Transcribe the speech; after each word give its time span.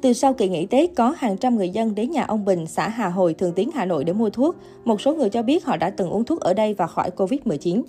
Từ 0.00 0.12
sau 0.12 0.34
kỳ 0.34 0.48
nghỉ 0.48 0.66
Tết, 0.66 0.90
có 0.96 1.14
hàng 1.18 1.36
trăm 1.36 1.56
người 1.56 1.68
dân 1.68 1.94
đến 1.94 2.10
nhà 2.10 2.24
ông 2.24 2.44
Bình, 2.44 2.66
xã 2.66 2.88
Hà 2.88 3.08
Hồi, 3.08 3.34
Thường 3.34 3.52
Tiến, 3.52 3.70
Hà 3.74 3.84
Nội 3.84 4.04
để 4.04 4.12
mua 4.12 4.30
thuốc. 4.30 4.56
Một 4.84 5.00
số 5.00 5.14
người 5.14 5.30
cho 5.30 5.42
biết 5.42 5.64
họ 5.64 5.76
đã 5.76 5.90
từng 5.90 6.10
uống 6.10 6.24
thuốc 6.24 6.40
ở 6.40 6.54
đây 6.54 6.74
và 6.74 6.86
khỏi 6.86 7.10
Covid-19. 7.16 7.82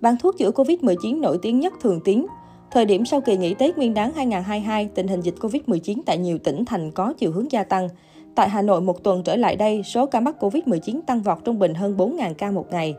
Bán 0.00 0.16
thuốc 0.22 0.38
chữa 0.38 0.50
Covid-19 0.50 1.20
nổi 1.20 1.38
tiếng 1.42 1.60
nhất 1.60 1.72
Thường 1.80 2.00
Tiến. 2.04 2.26
Thời 2.70 2.84
điểm 2.84 3.04
sau 3.04 3.20
kỳ 3.20 3.36
nghỉ 3.36 3.54
Tết 3.54 3.78
Nguyên 3.78 3.94
đán 3.94 4.12
2022, 4.12 4.88
tình 4.94 5.08
hình 5.08 5.20
dịch 5.20 5.34
Covid-19 5.40 5.98
tại 6.06 6.18
nhiều 6.18 6.38
tỉnh 6.38 6.64
thành 6.64 6.90
có 6.90 7.14
chiều 7.18 7.32
hướng 7.32 7.52
gia 7.52 7.64
tăng. 7.64 7.88
Tại 8.34 8.48
Hà 8.48 8.62
Nội 8.62 8.80
một 8.80 9.02
tuần 9.02 9.22
trở 9.22 9.36
lại 9.36 9.56
đây, 9.56 9.82
số 9.82 10.06
ca 10.06 10.20
mắc 10.20 10.36
Covid-19 10.40 11.00
tăng 11.06 11.22
vọt 11.22 11.38
trung 11.44 11.58
bình 11.58 11.74
hơn 11.74 11.96
4.000 11.96 12.34
ca 12.34 12.50
một 12.50 12.66
ngày. 12.70 12.94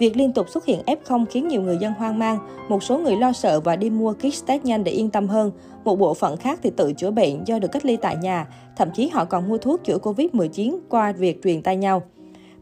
Việc 0.00 0.16
liên 0.16 0.32
tục 0.32 0.48
xuất 0.48 0.64
hiện 0.64 0.80
F0 0.86 1.24
khiến 1.30 1.48
nhiều 1.48 1.62
người 1.62 1.78
dân 1.78 1.92
hoang 1.92 2.18
mang, 2.18 2.38
một 2.68 2.82
số 2.82 2.98
người 2.98 3.16
lo 3.16 3.32
sợ 3.32 3.60
và 3.60 3.76
đi 3.76 3.90
mua 3.90 4.12
kit 4.12 4.46
test 4.46 4.64
nhanh 4.64 4.84
để 4.84 4.92
yên 4.92 5.10
tâm 5.10 5.28
hơn. 5.28 5.50
Một 5.84 5.96
bộ 5.96 6.14
phận 6.14 6.36
khác 6.36 6.60
thì 6.62 6.70
tự 6.76 6.92
chữa 6.92 7.10
bệnh 7.10 7.44
do 7.44 7.58
được 7.58 7.72
cách 7.72 7.84
ly 7.84 7.96
tại 7.96 8.16
nhà, 8.16 8.46
thậm 8.76 8.88
chí 8.94 9.08
họ 9.08 9.24
còn 9.24 9.48
mua 9.48 9.58
thuốc 9.58 9.84
chữa 9.84 9.98
Covid-19 10.02 10.78
qua 10.88 11.12
việc 11.12 11.42
truyền 11.44 11.62
tay 11.62 11.76
nhau. 11.76 12.02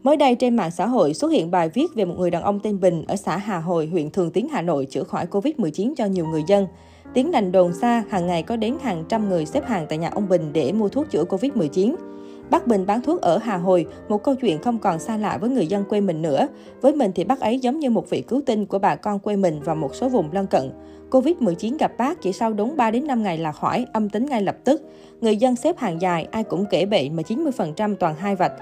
Mới 0.03 0.17
đây 0.17 0.35
trên 0.35 0.55
mạng 0.55 0.71
xã 0.71 0.87
hội 0.87 1.13
xuất 1.13 1.31
hiện 1.31 1.51
bài 1.51 1.69
viết 1.69 1.95
về 1.95 2.05
một 2.05 2.15
người 2.17 2.31
đàn 2.31 2.43
ông 2.43 2.59
tên 2.59 2.79
Bình 2.79 3.03
ở 3.07 3.15
xã 3.15 3.37
Hà 3.37 3.59
Hồi, 3.59 3.87
huyện 3.87 4.09
Thường 4.09 4.31
Tín, 4.31 4.47
Hà 4.51 4.61
Nội 4.61 4.85
chữa 4.85 5.03
khỏi 5.03 5.25
Covid-19 5.31 5.93
cho 5.97 6.05
nhiều 6.05 6.25
người 6.25 6.43
dân. 6.47 6.67
Tiếng 7.13 7.31
đành 7.31 7.51
đồn 7.51 7.73
xa, 7.73 8.03
hàng 8.09 8.27
ngày 8.27 8.43
có 8.43 8.55
đến 8.55 8.75
hàng 8.81 9.03
trăm 9.09 9.29
người 9.29 9.45
xếp 9.45 9.67
hàng 9.67 9.85
tại 9.89 9.97
nhà 9.97 10.09
ông 10.09 10.29
Bình 10.29 10.49
để 10.53 10.71
mua 10.71 10.89
thuốc 10.89 11.09
chữa 11.11 11.23
Covid-19. 11.23 11.95
Bác 12.49 12.67
Bình 12.67 12.85
bán 12.85 13.01
thuốc 13.01 13.21
ở 13.21 13.37
Hà 13.37 13.57
Hồi, 13.57 13.85
một 14.09 14.23
câu 14.23 14.35
chuyện 14.35 14.61
không 14.61 14.79
còn 14.79 14.99
xa 14.99 15.17
lạ 15.17 15.37
với 15.41 15.49
người 15.49 15.67
dân 15.67 15.83
quê 15.83 16.01
mình 16.01 16.21
nữa. 16.21 16.47
Với 16.81 16.93
mình 16.93 17.11
thì 17.15 17.23
bác 17.23 17.39
ấy 17.39 17.59
giống 17.59 17.79
như 17.79 17.89
một 17.89 18.09
vị 18.09 18.21
cứu 18.21 18.41
tinh 18.45 18.65
của 18.65 18.79
bà 18.79 18.95
con 18.95 19.19
quê 19.19 19.35
mình 19.35 19.59
và 19.63 19.73
một 19.73 19.95
số 19.95 20.09
vùng 20.09 20.29
lân 20.31 20.47
cận. 20.47 20.71
Covid-19 21.11 21.77
gặp 21.79 21.91
bác 21.97 22.21
chỉ 22.21 22.33
sau 22.33 22.53
đúng 22.53 22.77
3 22.77 22.91
đến 22.91 23.07
5 23.07 23.23
ngày 23.23 23.37
là 23.37 23.51
khỏi, 23.51 23.85
âm 23.93 24.09
tính 24.09 24.25
ngay 24.25 24.41
lập 24.41 24.55
tức. 24.63 24.81
Người 25.21 25.37
dân 25.37 25.55
xếp 25.55 25.77
hàng 25.77 26.01
dài, 26.01 26.27
ai 26.31 26.43
cũng 26.43 26.65
kể 26.69 26.85
bệnh 26.85 27.15
mà 27.15 27.23
90% 27.23 27.95
toàn 27.95 28.15
hai 28.15 28.35
vạch. 28.35 28.53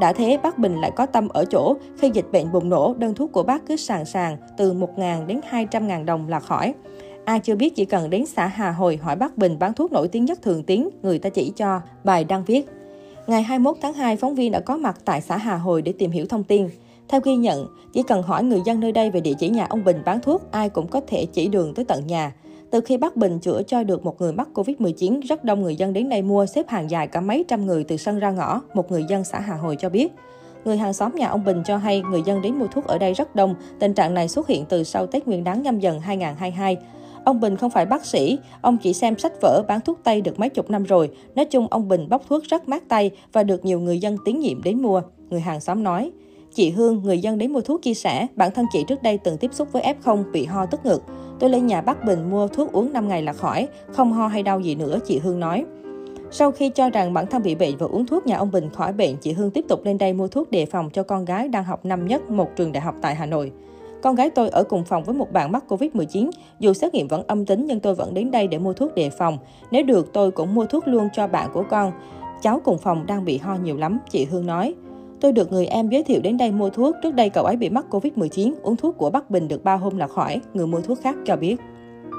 Đã 0.00 0.12
thế, 0.12 0.38
bác 0.42 0.58
Bình 0.58 0.80
lại 0.80 0.90
có 0.96 1.06
tâm 1.06 1.28
ở 1.28 1.44
chỗ, 1.44 1.76
khi 1.98 2.10
dịch 2.14 2.26
bệnh 2.32 2.52
bùng 2.52 2.68
nổ, 2.68 2.94
đơn 2.98 3.14
thuốc 3.14 3.32
của 3.32 3.42
bác 3.42 3.66
cứ 3.66 3.76
sàng 3.76 4.04
sàng 4.04 4.36
từ 4.56 4.72
1.000 4.72 5.26
đến 5.26 5.40
200.000 5.50 6.04
đồng 6.04 6.28
là 6.28 6.40
khỏi. 6.40 6.74
Ai 7.24 7.40
chưa 7.40 7.54
biết 7.54 7.76
chỉ 7.76 7.84
cần 7.84 8.10
đến 8.10 8.26
xã 8.26 8.46
Hà 8.46 8.70
Hồi 8.70 8.96
hỏi 8.96 9.16
bác 9.16 9.38
Bình 9.38 9.58
bán 9.58 9.72
thuốc 9.74 9.92
nổi 9.92 10.08
tiếng 10.08 10.24
nhất 10.24 10.42
thường 10.42 10.62
tiếng, 10.62 10.88
người 11.02 11.18
ta 11.18 11.30
chỉ 11.30 11.52
cho. 11.56 11.80
Bài 12.04 12.24
đăng 12.24 12.44
viết. 12.44 12.66
Ngày 13.26 13.42
21 13.42 13.76
tháng 13.82 13.92
2, 13.92 14.16
phóng 14.16 14.34
viên 14.34 14.52
đã 14.52 14.60
có 14.60 14.76
mặt 14.76 14.96
tại 15.04 15.20
xã 15.20 15.36
Hà 15.36 15.56
Hồi 15.56 15.82
để 15.82 15.92
tìm 15.92 16.10
hiểu 16.10 16.26
thông 16.26 16.44
tin. 16.44 16.68
Theo 17.08 17.20
ghi 17.24 17.36
nhận, 17.36 17.66
chỉ 17.92 18.02
cần 18.02 18.22
hỏi 18.22 18.44
người 18.44 18.60
dân 18.66 18.80
nơi 18.80 18.92
đây 18.92 19.10
về 19.10 19.20
địa 19.20 19.34
chỉ 19.38 19.48
nhà 19.48 19.66
ông 19.68 19.84
Bình 19.84 20.02
bán 20.04 20.20
thuốc, 20.20 20.50
ai 20.50 20.68
cũng 20.68 20.86
có 20.86 21.00
thể 21.06 21.26
chỉ 21.32 21.48
đường 21.48 21.74
tới 21.74 21.84
tận 21.84 22.06
nhà. 22.06 22.32
Từ 22.70 22.80
khi 22.80 22.96
bác 22.96 23.16
Bình 23.16 23.38
chữa 23.38 23.62
cho 23.66 23.82
được 23.82 24.04
một 24.04 24.20
người 24.20 24.32
mắc 24.32 24.48
Covid-19, 24.54 25.20
rất 25.20 25.44
đông 25.44 25.62
người 25.62 25.76
dân 25.76 25.92
đến 25.92 26.08
đây 26.08 26.22
mua 26.22 26.46
xếp 26.46 26.68
hàng 26.68 26.90
dài 26.90 27.06
cả 27.06 27.20
mấy 27.20 27.44
trăm 27.48 27.66
người 27.66 27.84
từ 27.84 27.96
sân 27.96 28.18
ra 28.18 28.30
ngõ, 28.30 28.60
một 28.74 28.90
người 28.90 29.04
dân 29.08 29.24
xã 29.24 29.40
Hà 29.40 29.54
Hồi 29.54 29.76
cho 29.76 29.88
biết. 29.88 30.12
Người 30.64 30.76
hàng 30.76 30.92
xóm 30.92 31.14
nhà 31.14 31.28
ông 31.28 31.44
Bình 31.44 31.62
cho 31.64 31.76
hay 31.76 32.00
người 32.00 32.22
dân 32.26 32.42
đến 32.42 32.58
mua 32.58 32.66
thuốc 32.66 32.84
ở 32.84 32.98
đây 32.98 33.14
rất 33.14 33.34
đông, 33.36 33.54
tình 33.78 33.94
trạng 33.94 34.14
này 34.14 34.28
xuất 34.28 34.48
hiện 34.48 34.64
từ 34.68 34.84
sau 34.84 35.06
Tết 35.06 35.26
Nguyên 35.26 35.44
đán 35.44 35.62
nhâm 35.62 35.80
dần 35.80 36.00
2022. 36.00 36.76
Ông 37.24 37.40
Bình 37.40 37.56
không 37.56 37.70
phải 37.70 37.86
bác 37.86 38.06
sĩ, 38.06 38.38
ông 38.60 38.78
chỉ 38.82 38.92
xem 38.92 39.18
sách 39.18 39.32
vở 39.40 39.62
bán 39.68 39.80
thuốc 39.80 39.98
Tây 40.04 40.20
được 40.20 40.38
mấy 40.38 40.48
chục 40.48 40.70
năm 40.70 40.84
rồi. 40.84 41.10
Nói 41.34 41.44
chung 41.44 41.66
ông 41.70 41.88
Bình 41.88 42.08
bóc 42.08 42.22
thuốc 42.28 42.44
rất 42.44 42.68
mát 42.68 42.88
tay 42.88 43.10
và 43.32 43.42
được 43.42 43.64
nhiều 43.64 43.80
người 43.80 43.98
dân 43.98 44.16
tín 44.24 44.38
nhiệm 44.38 44.62
đến 44.62 44.82
mua. 44.82 45.02
Người 45.30 45.40
hàng 45.40 45.60
xóm 45.60 45.82
nói. 45.82 46.10
Chị 46.54 46.70
Hương, 46.70 47.02
người 47.02 47.18
dân 47.18 47.38
đến 47.38 47.52
mua 47.52 47.60
thuốc 47.60 47.82
chia 47.82 47.94
sẻ, 47.94 48.26
bản 48.36 48.50
thân 48.50 48.66
chị 48.72 48.84
trước 48.88 49.02
đây 49.02 49.18
từng 49.18 49.38
tiếp 49.38 49.54
xúc 49.54 49.68
với 49.72 49.94
F0 50.04 50.32
bị 50.32 50.44
ho 50.44 50.66
tức 50.66 50.86
ngực. 50.86 51.02
Tôi 51.38 51.50
lên 51.50 51.66
nhà 51.66 51.80
bác 51.80 52.04
Bình 52.04 52.30
mua 52.30 52.48
thuốc 52.48 52.72
uống 52.72 52.92
5 52.92 53.08
ngày 53.08 53.22
là 53.22 53.32
khỏi, 53.32 53.68
không 53.88 54.12
ho 54.12 54.26
hay 54.26 54.42
đau 54.42 54.60
gì 54.60 54.74
nữa, 54.74 54.98
chị 55.06 55.18
Hương 55.18 55.40
nói. 55.40 55.64
Sau 56.30 56.52
khi 56.52 56.68
cho 56.68 56.90
rằng 56.90 57.14
bản 57.14 57.26
thân 57.26 57.42
bị 57.42 57.54
bệnh 57.54 57.76
và 57.76 57.86
uống 57.86 58.06
thuốc 58.06 58.26
nhà 58.26 58.36
ông 58.36 58.50
Bình 58.50 58.70
khỏi 58.70 58.92
bệnh, 58.92 59.16
chị 59.16 59.32
Hương 59.32 59.50
tiếp 59.50 59.64
tục 59.68 59.84
lên 59.84 59.98
đây 59.98 60.12
mua 60.12 60.28
thuốc 60.28 60.50
đề 60.50 60.66
phòng 60.66 60.90
cho 60.90 61.02
con 61.02 61.24
gái 61.24 61.48
đang 61.48 61.64
học 61.64 61.84
năm 61.84 62.06
nhất 62.06 62.30
một 62.30 62.48
trường 62.56 62.72
đại 62.72 62.80
học 62.80 62.94
tại 63.02 63.14
Hà 63.14 63.26
Nội. 63.26 63.52
Con 64.02 64.14
gái 64.14 64.30
tôi 64.30 64.48
ở 64.48 64.64
cùng 64.64 64.84
phòng 64.84 65.04
với 65.04 65.14
một 65.14 65.32
bạn 65.32 65.52
mắc 65.52 65.64
Covid-19. 65.68 66.30
Dù 66.58 66.72
xét 66.72 66.94
nghiệm 66.94 67.08
vẫn 67.08 67.22
âm 67.26 67.46
tính 67.46 67.66
nhưng 67.66 67.80
tôi 67.80 67.94
vẫn 67.94 68.14
đến 68.14 68.30
đây 68.30 68.46
để 68.46 68.58
mua 68.58 68.72
thuốc 68.72 68.94
đề 68.94 69.10
phòng. 69.10 69.38
Nếu 69.70 69.84
được 69.84 70.12
tôi 70.12 70.30
cũng 70.30 70.54
mua 70.54 70.66
thuốc 70.66 70.88
luôn 70.88 71.08
cho 71.12 71.26
bạn 71.26 71.50
của 71.52 71.64
con. 71.70 71.92
Cháu 72.42 72.60
cùng 72.64 72.78
phòng 72.78 73.06
đang 73.06 73.24
bị 73.24 73.38
ho 73.38 73.54
nhiều 73.54 73.76
lắm, 73.76 73.98
chị 74.10 74.24
Hương 74.24 74.46
nói. 74.46 74.74
Tôi 75.20 75.32
được 75.32 75.52
người 75.52 75.66
em 75.66 75.88
giới 75.88 76.02
thiệu 76.02 76.20
đến 76.22 76.36
đây 76.36 76.52
mua 76.52 76.70
thuốc. 76.70 76.96
Trước 77.02 77.14
đây 77.14 77.30
cậu 77.30 77.44
ấy 77.44 77.56
bị 77.56 77.68
mắc 77.68 77.86
Covid-19, 77.90 78.54
uống 78.62 78.76
thuốc 78.76 78.98
của 78.98 79.10
Bắc 79.10 79.30
Bình 79.30 79.48
được 79.48 79.64
3 79.64 79.74
hôm 79.76 79.96
là 79.96 80.06
khỏi. 80.06 80.40
Người 80.54 80.66
mua 80.66 80.80
thuốc 80.80 80.98
khác 81.02 81.16
cho 81.26 81.36
biết. 81.36 81.56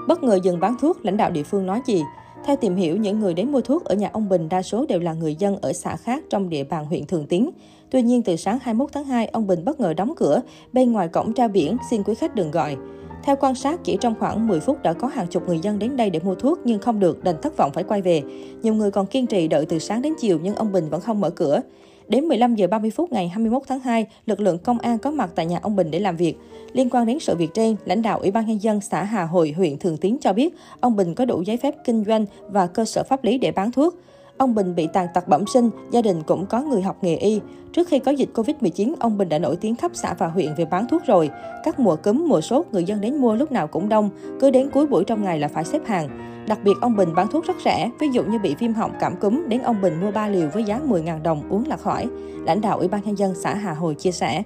Bất 0.07 0.23
ngờ 0.23 0.39
dừng 0.43 0.59
bán 0.59 0.75
thuốc, 0.81 1.05
lãnh 1.05 1.17
đạo 1.17 1.31
địa 1.31 1.43
phương 1.43 1.65
nói 1.65 1.81
gì? 1.85 2.03
Theo 2.45 2.55
tìm 2.55 2.75
hiểu, 2.75 2.97
những 2.97 3.19
người 3.19 3.33
đến 3.33 3.51
mua 3.51 3.61
thuốc 3.61 3.85
ở 3.85 3.95
nhà 3.95 4.09
ông 4.13 4.29
Bình 4.29 4.49
đa 4.49 4.61
số 4.61 4.85
đều 4.89 4.99
là 4.99 5.13
người 5.13 5.35
dân 5.35 5.57
ở 5.61 5.73
xã 5.73 5.95
khác 5.95 6.23
trong 6.29 6.49
địa 6.49 6.63
bàn 6.63 6.85
huyện 6.85 7.05
Thường 7.05 7.25
Tín. 7.27 7.49
Tuy 7.93 8.01
nhiên, 8.01 8.23
từ 8.23 8.35
sáng 8.35 8.59
21 8.61 8.89
tháng 8.91 9.05
2, 9.05 9.27
ông 9.27 9.47
Bình 9.47 9.65
bất 9.65 9.79
ngờ 9.79 9.93
đóng 9.93 10.13
cửa, 10.17 10.41
bên 10.73 10.91
ngoài 10.91 11.07
cổng 11.07 11.33
trao 11.33 11.47
biển, 11.47 11.77
xin 11.89 12.03
quý 12.03 12.15
khách 12.15 12.35
đừng 12.35 12.51
gọi. 12.51 12.77
Theo 13.23 13.35
quan 13.35 13.55
sát, 13.55 13.79
chỉ 13.83 13.97
trong 14.01 14.15
khoảng 14.19 14.47
10 14.47 14.59
phút 14.59 14.83
đã 14.83 14.93
có 14.93 15.07
hàng 15.07 15.27
chục 15.27 15.47
người 15.47 15.59
dân 15.59 15.79
đến 15.79 15.97
đây 15.97 16.09
để 16.09 16.19
mua 16.19 16.35
thuốc 16.35 16.59
nhưng 16.63 16.79
không 16.79 16.99
được, 16.99 17.23
đành 17.23 17.41
thất 17.41 17.57
vọng 17.57 17.71
phải 17.73 17.83
quay 17.83 18.01
về. 18.01 18.21
Nhiều 18.61 18.73
người 18.73 18.91
còn 18.91 19.05
kiên 19.05 19.27
trì 19.27 19.47
đợi 19.47 19.65
từ 19.65 19.79
sáng 19.79 20.01
đến 20.01 20.13
chiều 20.19 20.39
nhưng 20.43 20.55
ông 20.55 20.71
Bình 20.71 20.89
vẫn 20.89 21.01
không 21.01 21.21
mở 21.21 21.29
cửa. 21.29 21.61
Đến 22.07 22.25
15 22.25 22.55
giờ 22.55 22.67
30 22.67 22.91
phút 22.91 23.11
ngày 23.11 23.27
21 23.27 23.61
tháng 23.67 23.79
2, 23.79 24.07
lực 24.25 24.39
lượng 24.39 24.57
công 24.57 24.79
an 24.79 24.97
có 24.97 25.11
mặt 25.11 25.29
tại 25.35 25.45
nhà 25.45 25.59
ông 25.61 25.75
Bình 25.75 25.91
để 25.91 25.99
làm 25.99 26.15
việc. 26.15 26.35
Liên 26.71 26.89
quan 26.89 27.05
đến 27.05 27.19
sự 27.19 27.35
việc 27.35 27.49
trên, 27.53 27.75
lãnh 27.85 28.01
đạo 28.01 28.19
Ủy 28.19 28.31
ban 28.31 28.45
nhân 28.45 28.61
dân 28.61 28.81
xã 28.81 29.03
Hà 29.03 29.25
Hội, 29.25 29.53
huyện 29.57 29.77
Thường 29.77 29.97
Tín 29.97 30.17
cho 30.21 30.33
biết, 30.33 30.55
ông 30.79 30.95
Bình 30.95 31.15
có 31.15 31.25
đủ 31.25 31.41
giấy 31.41 31.57
phép 31.57 31.75
kinh 31.85 32.03
doanh 32.07 32.25
và 32.49 32.67
cơ 32.67 32.85
sở 32.85 33.03
pháp 33.03 33.23
lý 33.23 33.37
để 33.37 33.51
bán 33.51 33.71
thuốc. 33.71 33.95
Ông 34.37 34.55
Bình 34.55 34.75
bị 34.75 34.87
tàn 34.93 35.07
tật 35.13 35.27
bẩm 35.27 35.43
sinh, 35.53 35.69
gia 35.91 36.01
đình 36.01 36.23
cũng 36.23 36.45
có 36.45 36.61
người 36.61 36.81
học 36.81 36.97
nghề 37.01 37.15
y. 37.15 37.41
Trước 37.73 37.87
khi 37.87 37.99
có 37.99 38.11
dịch 38.11 38.29
Covid-19, 38.33 38.93
ông 38.99 39.17
Bình 39.17 39.29
đã 39.29 39.39
nổi 39.39 39.55
tiếng 39.55 39.75
khắp 39.75 39.91
xã 39.93 40.13
và 40.13 40.27
huyện 40.27 40.55
về 40.57 40.65
bán 40.65 40.87
thuốc 40.87 41.05
rồi. 41.05 41.29
Các 41.63 41.79
mùa 41.79 41.95
cúm, 41.95 42.25
mùa 42.27 42.41
sốt, 42.41 42.65
người 42.71 42.83
dân 42.83 43.01
đến 43.01 43.15
mua 43.15 43.35
lúc 43.35 43.51
nào 43.51 43.67
cũng 43.67 43.89
đông, 43.89 44.09
cứ 44.39 44.51
đến 44.51 44.69
cuối 44.73 44.87
buổi 44.87 45.03
trong 45.03 45.23
ngày 45.23 45.39
là 45.39 45.47
phải 45.47 45.63
xếp 45.63 45.81
hàng. 45.85 46.09
Đặc 46.47 46.59
biệt, 46.63 46.73
ông 46.81 46.95
Bình 46.95 47.09
bán 47.15 47.27
thuốc 47.27 47.45
rất 47.45 47.55
rẻ, 47.65 47.91
ví 47.99 48.07
dụ 48.11 48.23
như 48.23 48.39
bị 48.39 48.55
viêm 48.59 48.73
họng 48.73 48.91
cảm 48.99 49.15
cúm, 49.15 49.43
đến 49.47 49.61
ông 49.61 49.81
Bình 49.81 50.01
mua 50.01 50.11
3 50.11 50.27
liều 50.27 50.49
với 50.53 50.63
giá 50.63 50.79
10.000 50.87 51.21
đồng 51.21 51.49
uống 51.49 51.63
là 51.67 51.77
khỏi. 51.77 52.07
Lãnh 52.45 52.61
đạo 52.61 52.77
Ủy 52.77 52.87
ban 52.87 53.01
nhân 53.05 53.17
dân 53.17 53.33
xã 53.35 53.53
Hà 53.53 53.73
Hồi 53.73 53.95
chia 53.95 54.11
sẻ. 54.11 54.43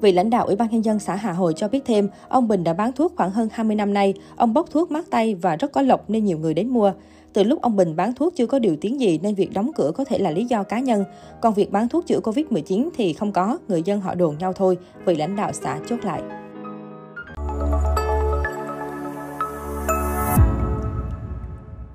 Vị 0.00 0.12
lãnh 0.12 0.30
đạo 0.30 0.46
Ủy 0.46 0.56
ban 0.56 0.70
nhân 0.70 0.84
dân 0.84 0.98
xã 0.98 1.14
Hà 1.16 1.32
Hồi 1.32 1.52
cho 1.56 1.68
biết 1.68 1.80
thêm, 1.86 2.08
ông 2.28 2.48
Bình 2.48 2.64
đã 2.64 2.74
bán 2.74 2.92
thuốc 2.92 3.12
khoảng 3.16 3.30
hơn 3.30 3.48
20 3.52 3.76
năm 3.76 3.94
nay, 3.94 4.14
ông 4.36 4.54
bốc 4.54 4.70
thuốc 4.70 4.90
mát 4.90 5.04
tay 5.10 5.34
và 5.34 5.56
rất 5.56 5.72
có 5.72 5.82
lộc 5.82 6.10
nên 6.10 6.24
nhiều 6.24 6.38
người 6.38 6.54
đến 6.54 6.68
mua. 6.68 6.92
Từ 7.32 7.42
lúc 7.42 7.62
ông 7.62 7.76
Bình 7.76 7.96
bán 7.96 8.14
thuốc 8.14 8.36
chưa 8.36 8.46
có 8.46 8.58
điều 8.58 8.76
tiếng 8.80 9.00
gì 9.00 9.18
nên 9.22 9.34
việc 9.34 9.52
đóng 9.54 9.70
cửa 9.74 9.92
có 9.94 10.04
thể 10.04 10.18
là 10.18 10.30
lý 10.30 10.44
do 10.44 10.62
cá 10.62 10.80
nhân. 10.80 11.04
Còn 11.40 11.54
việc 11.54 11.70
bán 11.70 11.88
thuốc 11.88 12.06
chữa 12.06 12.20
Covid-19 12.20 12.88
thì 12.96 13.12
không 13.12 13.32
có, 13.32 13.58
người 13.68 13.82
dân 13.82 14.00
họ 14.00 14.14
đồn 14.14 14.38
nhau 14.38 14.52
thôi, 14.52 14.78
vị 15.04 15.16
lãnh 15.16 15.36
đạo 15.36 15.52
xã 15.52 15.78
chốt 15.88 15.98
lại. 16.04 16.39